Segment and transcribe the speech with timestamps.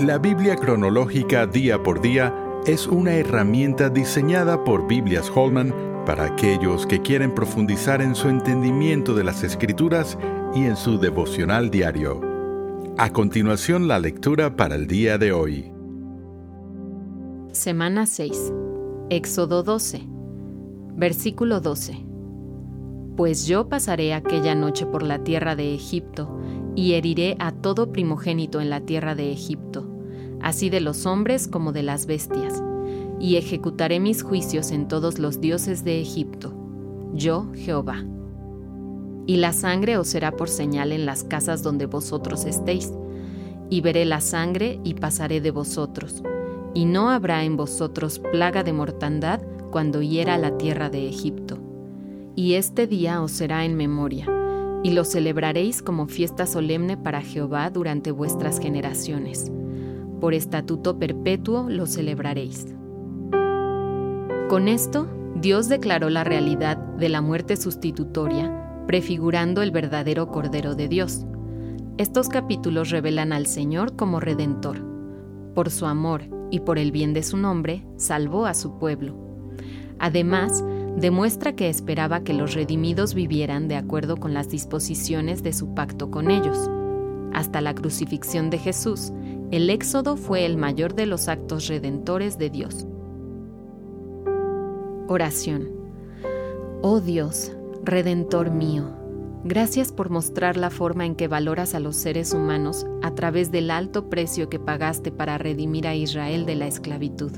[0.00, 2.34] La Biblia cronológica día por día
[2.64, 5.74] es una herramienta diseñada por Biblias Holman
[6.06, 10.16] para aquellos que quieren profundizar en su entendimiento de las escrituras
[10.54, 12.18] y en su devocional diario.
[12.96, 15.70] A continuación la lectura para el día de hoy.
[17.52, 18.54] Semana 6.
[19.10, 20.00] Éxodo 12.
[20.96, 22.06] Versículo 12.
[23.18, 26.40] Pues yo pasaré aquella noche por la tierra de Egipto,
[26.74, 29.89] y heriré a todo primogénito en la tierra de Egipto,
[30.42, 32.62] así de los hombres como de las bestias,
[33.18, 36.54] y ejecutaré mis juicios en todos los dioses de Egipto,
[37.14, 38.04] yo Jehová.
[39.26, 42.92] Y la sangre os será por señal en las casas donde vosotros estéis,
[43.68, 46.22] y veré la sangre y pasaré de vosotros,
[46.74, 51.58] y no habrá en vosotros plaga de mortandad cuando hiera la tierra de Egipto.
[52.34, 54.26] Y este día os será en memoria,
[54.82, 59.52] y lo celebraréis como fiesta solemne para Jehová durante vuestras generaciones.
[60.20, 62.66] Por estatuto perpetuo lo celebraréis.
[64.48, 70.88] Con esto, Dios declaró la realidad de la muerte sustitutoria, prefigurando el verdadero Cordero de
[70.88, 71.24] Dios.
[71.96, 74.84] Estos capítulos revelan al Señor como Redentor.
[75.54, 79.14] Por su amor y por el bien de su nombre, salvó a su pueblo.
[79.98, 80.64] Además,
[80.96, 86.10] demuestra que esperaba que los redimidos vivieran de acuerdo con las disposiciones de su pacto
[86.10, 86.70] con ellos.
[87.32, 89.12] Hasta la crucifixión de Jesús,
[89.50, 92.86] el Éxodo fue el mayor de los actos redentores de Dios.
[95.08, 95.68] Oración.
[96.82, 98.90] Oh Dios, Redentor mío,
[99.42, 103.72] gracias por mostrar la forma en que valoras a los seres humanos a través del
[103.72, 107.32] alto precio que pagaste para redimir a Israel de la esclavitud.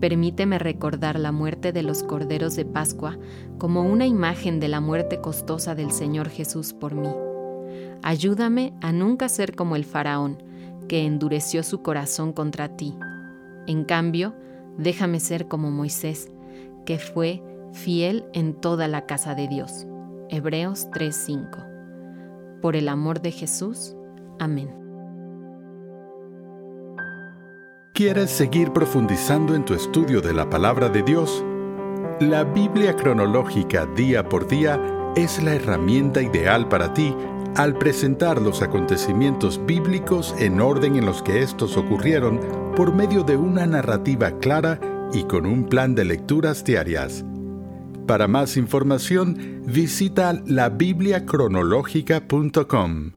[0.00, 3.16] Permíteme recordar la muerte de los corderos de Pascua
[3.58, 7.08] como una imagen de la muerte costosa del Señor Jesús por mí.
[8.02, 10.42] Ayúdame a nunca ser como el faraón,
[10.88, 12.96] que endureció su corazón contra ti.
[13.66, 14.34] En cambio,
[14.78, 16.30] déjame ser como Moisés,
[16.84, 19.86] que fue fiel en toda la casa de Dios.
[20.28, 22.60] Hebreos 3:5.
[22.60, 23.96] Por el amor de Jesús.
[24.38, 24.70] Amén.
[27.92, 31.42] ¿Quieres seguir profundizando en tu estudio de la palabra de Dios?
[32.20, 37.12] La Biblia cronológica día por día es la herramienta ideal para ti
[37.56, 42.38] al presentar los acontecimientos bíblicos en orden en los que estos ocurrieron
[42.76, 44.78] por medio de una narrativa clara
[45.12, 47.24] y con un plan de lecturas diarias.
[48.06, 53.12] Para más información, visita labibliacronológica.com.